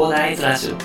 [0.00, 0.76] 広大ズラジオ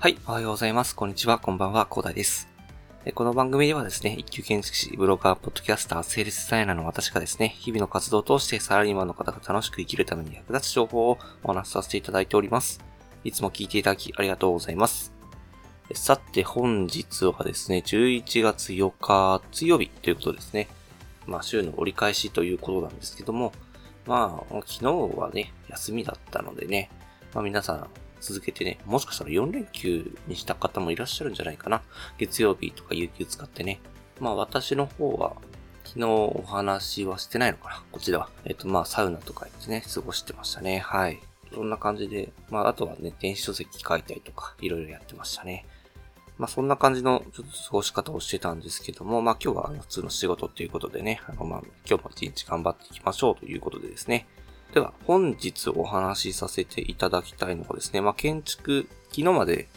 [0.00, 0.94] はい、おはようございます。
[0.94, 2.46] こんにちは、こんばんは、コーダイです。
[3.06, 12.84] えこの番組ではですね、一級建築士、ブロガー、ポッドキャスター、セールスデザイナーの私がですね、日々の活動を通してサラリーマンの方が楽しく生きるために役立つ情報をお話しさせていただいております。
[13.24, 15.12] いつも聞いていただきありがとうございます。
[15.94, 20.68] さて、本日はですね、11月4日、水曜日ということですね。
[21.26, 23.52] まあ、週の折り返しということなんですけども、
[24.06, 24.84] まあ、昨日
[25.18, 26.90] はね、休みだったのでね、
[27.34, 27.88] まあ皆さん、
[28.20, 31.82] 続けてね、もしかしたら4連休にした方もいらっしゃるんじゃないかな。
[32.18, 33.80] 月曜日とか有給使ってね。
[34.20, 35.34] まあ私の方は、
[35.84, 38.28] 昨日お話はしてないのかなこっちらは。
[38.44, 40.78] えっとまあサウナとか行ってね、過ごしてましたね。
[40.78, 41.20] はい。
[41.54, 45.66] そんな感じで、まああとはね、電子書籍書いたりとか、いろいろやってましたね。
[46.38, 54.26] まあそんな感じのちょっと過ごし方をしてたんですけども、まあ今日は普通の仕事っていうことでね、あのまあ今日も一日頑張っていきましょうということでですね。
[54.74, 59.68] では、本日お話しさせていただきたいのがですね、まあ、建築、昨日まで、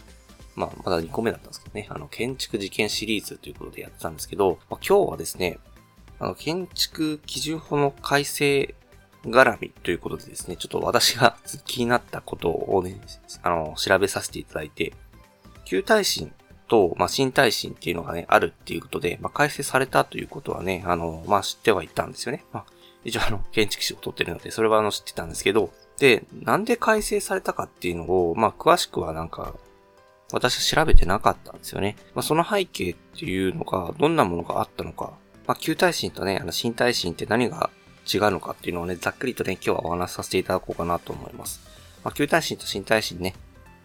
[0.56, 5.59] まあ、まだ2個目だったんですけどね、あの、建築事件シリーズということでやってたんですけど、まあ、今日はですね、
[6.17, 8.73] あの、建築基準法の改正
[9.31, 13.00] 絡みということでですね、ちょっと私が気になったことをね、
[13.44, 14.94] あの、調べさせていただいて、
[15.66, 16.31] 旧耐震
[16.67, 22.45] と、まあ、新耐震っていうのがね、あるっていうことで、まあ、改正されたということはね、あの、まあ、知ってはいたんですよね。
[22.52, 22.66] まあ
[23.08, 29.56] 一応あの、建築士を取ってるので、それはあの知ってたんですけど、で、なんで改正されたかっていうのを、まあ、詳しくはなんか、
[30.34, 31.95] 私は調べてなかったんですよね。
[32.14, 35.14] まあ、その背景っていうのが、どんなものがあったのか、
[35.47, 37.69] まあ、旧耐震とね、あの、新耐震って何が
[38.11, 41.61] 違うのかっていうのをね、ざっくりとね、今日はお話しさせていただこうかなと思います。
[42.03, 43.36] まあ、旧耐震と新耐震ね、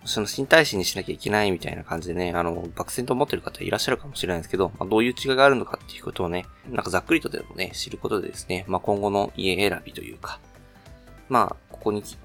[0.05, 10.41] その新耐震にしなきゃいけないみたいな感じでね、あの、漠然と思ってる方いらっしゃるかもしれないですけど、まあ、どういう違いがあるのかっていうことをね、なんかざっくりとでもね、知ることでですね、まあ、今後の家選びというか、
[11.28, 12.16] まあ、ここにち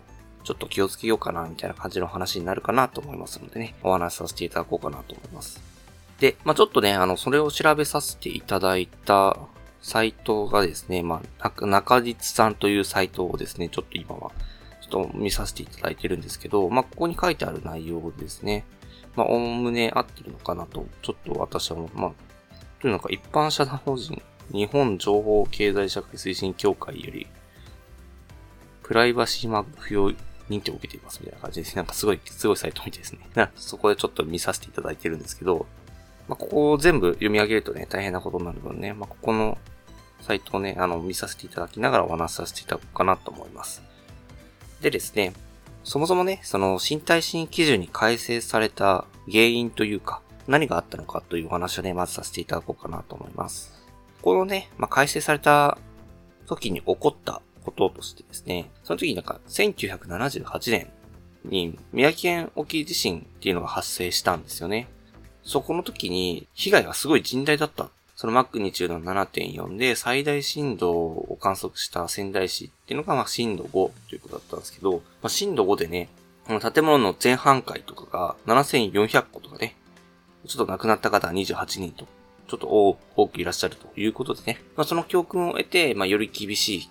[0.49, 5.61] ょっと気をつけようかな、みたいな感じの話になるかなと思いますのでね、お話しさせていただこうかなと思います。
[6.19, 9.37] で、まあ、ちょっとね、あの、それを調べさせていただいた
[9.87, 14.33] サイトがですね、まあ、中実さんというサイトをですね、ちょっと今は
[14.81, 18.65] ちょっと見させていただいてるんですけど、まあ、ここに書いてある内容ですね。
[19.15, 22.11] まあ、おおむね合ってるのかなと、ちょっと私は、まあ、
[22.81, 24.21] というのか一般社団法人、
[24.51, 27.25] 日本情報経済社会推進協会より、
[28.83, 30.11] プライバシーマーク不要
[30.49, 31.69] 認定を受けていますみたいな感じです。
[31.69, 33.21] ねなんかすごい、すごいサイトみたいですね。
[33.55, 35.65] そこでちょっと見させていただいてるんですけど、
[36.27, 39.57] まあ、ここを全部読み上げるとね、大変なことになるのでね、まあ、ここの
[40.21, 43.81] サイトをね、あの、見させていただきながらお話しさせていただこうかなと思います。
[44.81, 45.33] でですね、
[45.83, 53.73] そもそもね、その新耐震基準に改正された原因というか、何があったのかというお話をね、まずさせていただこうかなと思います。
[54.21, 55.77] このね、まあ、改正された
[56.45, 60.91] 時に起こったこととしてですね、その時になんか1978年
[61.45, 64.87] に宮城県沖地震っていうのが発生したんですよね。
[65.43, 73.69] そこの時に被害がすごい甚大だったそのマグニチュードの7.4で最大震度を観測した仙台市っていうのがまあ震度5
[74.09, 76.09] ということだったんですけど、まあ、震度5でね、
[76.47, 79.75] この建物の全半壊とかが7400個とかね、
[80.47, 82.07] ちょっと亡くなった方は28人と、
[82.47, 82.67] ちょっと
[83.15, 86.89] 多くいらっしゃるということでね、まあ、その教訓を得て、まあ、より厳しい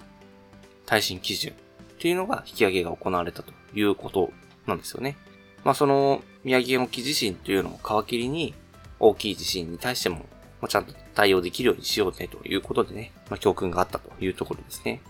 [0.85, 1.55] 耐震基準っ
[1.99, 4.31] ていうのが引き上げが行われたということ
[4.69, 5.17] なんですよね。
[5.65, 8.55] まあ、その宮城県沖地震というのを皮切りに
[9.01, 10.25] 大きい地震に対しても
[10.61, 15.01] まあ、ちゃんと対応できるようにしようねということでね、まあ、教訓があったというところですね。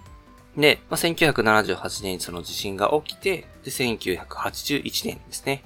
[0.57, 5.65] で、まあ、1978年にその地震が起きて、で、1981年ですね。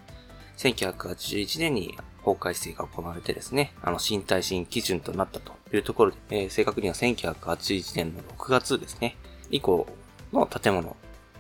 [0.56, 9.16] 1981年に法改正が行われてですね、あの、新耐震基準となったというところで、えー、正確には1981年の6月ですね、
[9.50, 9.86] 以降
[10.32, 10.97] の建物。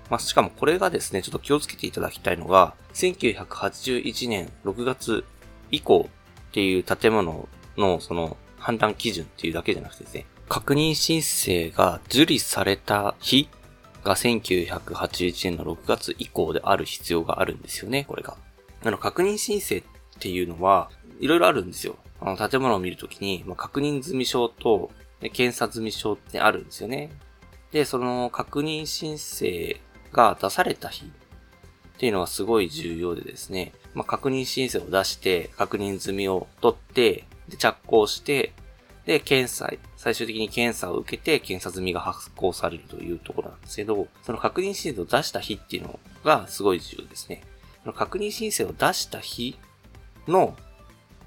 [0.08, 5.24] まあ、しかもこれがですね、ちょっと気をつけていただきたいのが、1981年6月
[5.70, 6.08] 以降
[6.50, 13.48] っていう建物のその判断基準っていうだけじゃなくてですね、確認申請が受理された日
[14.04, 18.36] が1981年の6月以降である必要があるんですよね、これが。
[18.84, 19.82] あの、確認申請っ
[20.18, 20.90] ていうのは、
[21.20, 21.96] いろいろあるんですよ。
[22.20, 24.90] あの、建物を見るときに、まあ、確認済証と、
[25.20, 27.10] 検査済証ってあるんですよね。
[27.72, 29.80] で、その確認申請
[30.12, 31.08] が出された日っ
[31.98, 38.52] ていうのはすごい重要でですね、まあ、確認申請を出して、確認済みを取って、で、着工して、
[39.04, 47.42] で、検査、最終的に検査を受けて、検査済みが発行されるというところなんですけど、その確認申請を出した日っていうのがすごい重要ですね。
[47.82, 49.58] その確認申請を出した日
[50.28, 50.56] の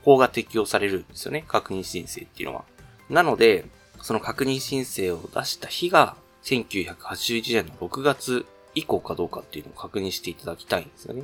[0.04, 1.44] 法が適用されるんですよね。
[1.48, 2.66] 確認申請っていうのは。
[3.10, 3.66] なので、
[4.02, 11.24] その確認申請を出した日が1981年の6月以降かどうかっていうのを確認していただきたいんですよね。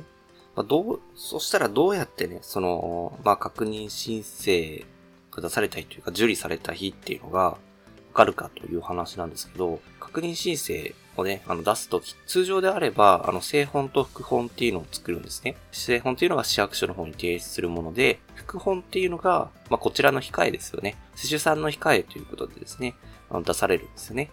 [0.56, 4.84] まあ、どう、そしたらどうやってね、その、まあ、確認申請
[5.30, 7.58] が出された日というか受理された日っていうのがわ
[8.14, 15.56] かるかという話なんですけど、確認申請をね、あの出すとき、通常であれば、あの、製本と副本っていうのを作るんですね。
[15.70, 20.96] 製本っていうのが市役所の方に提出するもので、副本っていうのが、まあ、こちらの控えですよね。
[21.14, 22.94] 施主さんの控えということでですね、
[23.30, 24.30] あの出されるんですよね。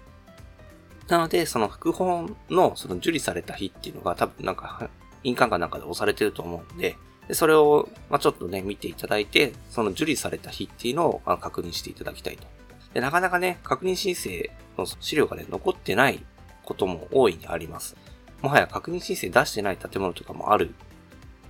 [1.07, 4.89] なので、その副本のその受理された日っていうのが多分なんか、
[5.27, 6.95] 印鑑かなんかで押されてると思うんで、
[7.27, 12.47] でそれを、まあ、ちょっとね、見ていただいて、その受理された日っていうのを、まあ、確認していただきたいと。
[12.93, 16.25] で、なかなかね、確認申請の資料がね、残ってない
[16.63, 17.97] ことも大いにあります。
[18.41, 20.73] もはや確認申請出してない建物とかもある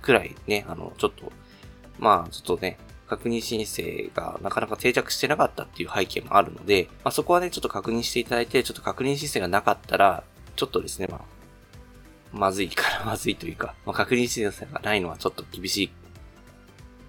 [0.02, 1.32] くらいね、あの、ちょっと、
[1.98, 10.24] まあ、ちょっとね、確認申請がなかなか定着してなかったっていう背景もあるので、まあ、そこはね、ちょっと確認していただいて、ちょっと確認申請がなかったら、
[10.56, 11.20] ちょっとですね、まあ、
[12.32, 15.90] まずいからまずいというか、まあ、確認申請がないのはちょっと厳しい。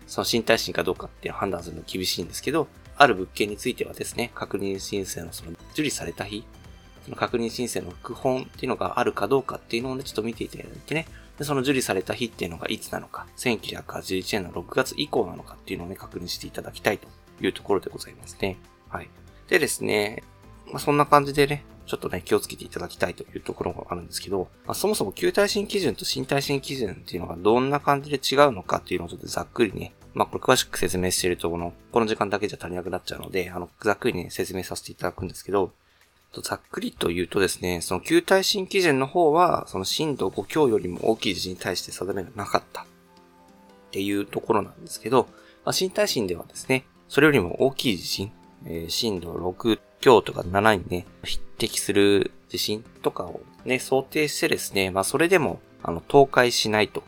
[0.07, 2.67] その身体審かどうかっていう判断するの厳しいんですけど、
[2.97, 6.45] ある物件についてはですね、確認申請のその受理された日、
[7.05, 11.05] その確認申請の副本っていうのがあるかどうかっていうのをね、ちょっと見ていただいてね、
[11.37, 17.07] で、その受理された日っていうのがいつなのか、1981年の6月以降なのかっていうのをね、確認していただきたいと
[17.41, 18.57] いうところでございますね。
[18.89, 19.09] はい。
[19.47, 20.23] でですね、
[20.67, 35.71] まあ、そんな感じでね、ちょっとね、気をつけていただきたいというところがあるんですけど、まあ、そもそも旧耐震基準と新耐震基準っていうのがどんな感じで違うのかっていうのをちょっとざっくりね、まあ、これ詳しく説明していると、この、この時間だけじゃ足りなくなっちゃうので、あの、ざっくりね、説明させていただくんですけど、
[36.43, 42.85] ざっくりと言うとですね、その旧耐震基準の方は、その震度5強よりも大きい地震に対して定めがなかったっ
[43.89, 45.23] ていうところなんですけど、
[45.65, 48.31] まあ、新耐震ではですね、それよりも大きい地震、
[48.65, 57.03] えー、震度6強とか7にね、匹敵する地震とかをね、想定してですね、まあそれでも、あの、倒壊しないと。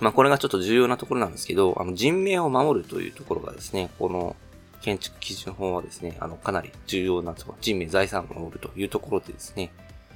[0.00, 4.34] まあこれがちょっと重要なところなんですけど、あの、人命を守るというところがですね、この
[4.82, 9.72] 建築基準法はですね、あの、かなり重要なところ、人命財産を守るというところでですね、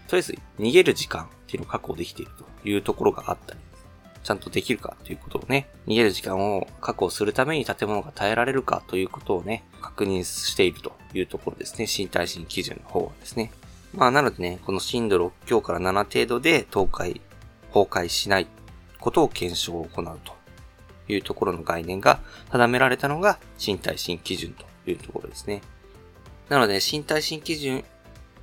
[0.08, 2.32] とりあえず逃げる時間っていうのを確保できている
[2.62, 3.60] というところがあったり、
[4.22, 11.86] ちゃんとできるかということをね、逃げる時間を確保するために建物が耐えられるかということをね、確認しているというところですね。
[11.86, 13.52] 身体震基準の方はですね。
[13.94, 17.20] まあなのでね、この震度6強から7程度で倒壊、
[17.72, 18.46] 崩壊しない
[18.98, 20.32] ことを検証を行うと
[21.08, 22.20] いうところの概念が
[22.50, 25.62] 定められたのが身体震基準というところですね。
[26.48, 27.84] なので、身体震基準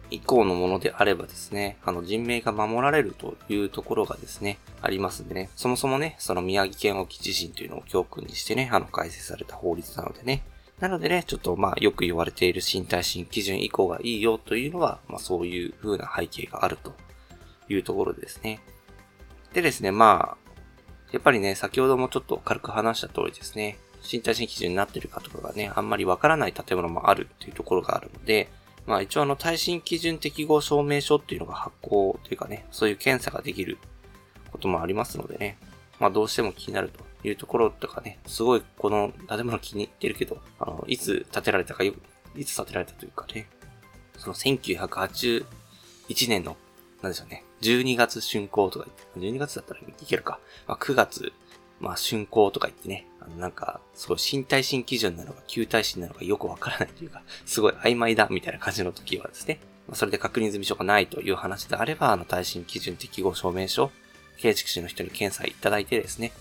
[0.10, 10.44] 以降のものであればですね、あの人命が守られるというところがですね、ありますんでね、そもそもね、その宮城県沖地震というのを教訓にしてね、あの改正された法律なのでね、
[10.82, 16.96] なのでね、ちょっとまあよく言われている身体震基準以降がいいよというのは、まあそういう風な背景があると
[17.70, 18.60] いうところですね。
[19.54, 20.52] でですね、まあ、
[21.12, 28.50] やっぱりね、先ほどもちょっと軽く話した通りですね、身体新基準になってるかとかがね、あんまりわからない建物もあるっていうところがあるので、
[28.88, 33.78] まあ一応あの耐震基準適合証明書っていうのが発行というかね、そういう検査ができる
[34.52, 35.60] こともありますのでね、
[36.00, 41.94] まあどうしても気になるというところとかね、すごいこの建物気に入ってるけど、あの、いつ建てられたかよ
[42.36, 43.48] いつ建てられたというかね、
[44.18, 45.46] その1981
[46.28, 46.58] 年の、
[47.02, 51.34] なんでしょうね、12月竣工とか言って、12月だったらいけるか、まあ9月
[51.82, 63.92] まあ、竣工とか言ってね、あの、なんか、すごい新耐震基準なのか、旧耐震なのかよくわからないというか、すごい曖昧だ、みたいな感じの時はですね、まあ、それで確認済証がないという話であれば、あの、耐震基準適合証明書、
[64.38, 66.32] 建築士の人に検査いただいてですね、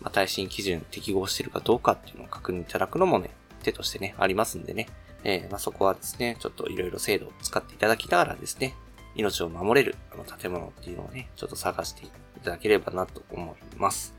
[0.00, 3.30] まあ、耐震基準適合しているかどうかっていうのを確認いただくのもね、
[3.62, 4.88] 手としてね、ありますんでね、
[5.24, 8.74] えー、まあ、そこはですね、ちょっといろいろ制度を使っていただきながらですね、
[9.16, 12.10] 命を守れるあの建物っていうのをね、ちょっと探してい
[12.44, 14.14] ただければなと思います。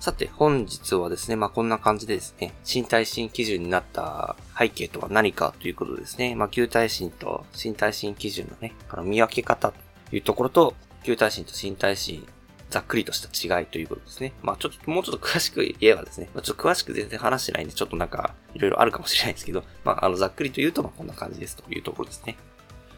[0.00, 10.74] さて、本日はですね、まあ、こんな感じでですね、新耐震基準になった背景とは何かということですね、まあ、旧耐震と新耐震基準のね、あの見分け方というところと、
[11.04, 12.26] 旧耐震と新耐震、
[12.74, 14.32] ざっくりとした違いということですね。
[14.42, 22.36] まあちょっと、もうちょっと詳しく言えばですね、まあ、ちょっと詳しく全然話してないんで、ちょっとなんか、いろいろあるかもしれないですけど、まああの、ざっくりと言うと、まこんな感じですというところですね。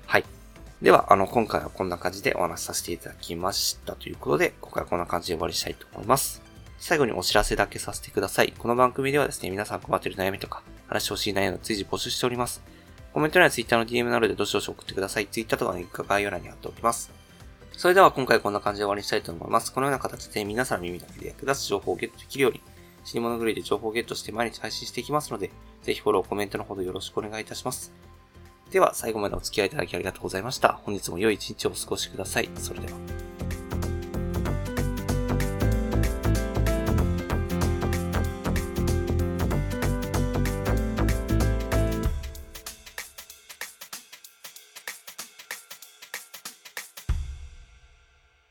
[0.06, 0.25] はい。
[0.80, 6.40] では、あの、今回はこんな感じでお話しさせていただきましたということで、今回はこんな感じで終わりしたいと思います。
[6.78, 8.54] 最後にお知らせだけさせてください。
[8.56, 12.62] この番組ではですね、皆さん困っている悩みとか、話してほしい内容を随時募集しております。
[13.12, 15.26] コメント欄や Twitter の DM などでどしどし送ってください。
[15.26, 17.11] Twitter とかの概要欄に貼っておきます。
[17.76, 19.71] それでは今回こんな感じで終わりにしたいと思います。
[19.71, 22.62] このような形で皆さんの耳だけで役立つ情報をゲットできるように、
[23.04, 25.50] 死に物狂いで情報をゲットして毎日配信していきますので、
[25.83, 27.92] ぜひフォロー、コメントのほどよろしくお願いいたします。
[28.71, 30.80] では、最後までお付き合いいただきありがとうございました。
[30.85, 32.49] 本日も良い一日をお過ごしください。
[32.56, 33.46] それでは。